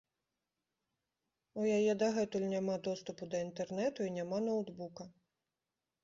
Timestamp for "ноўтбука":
4.47-5.07